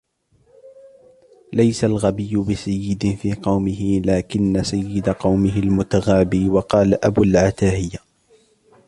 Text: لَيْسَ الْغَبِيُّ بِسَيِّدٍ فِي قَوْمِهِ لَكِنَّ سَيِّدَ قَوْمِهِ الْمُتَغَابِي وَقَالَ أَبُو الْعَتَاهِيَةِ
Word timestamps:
لَيْسَ 1.53 1.83
الْغَبِيُّ 1.83 2.35
بِسَيِّدٍ 2.35 3.15
فِي 3.21 3.33
قَوْمِهِ 3.33 4.01
لَكِنَّ 4.05 4.63
سَيِّدَ 4.63 5.09
قَوْمِهِ 5.09 5.59
الْمُتَغَابِي 5.59 6.49
وَقَالَ 6.49 7.05
أَبُو 7.05 7.23
الْعَتَاهِيَةِ 7.23 7.99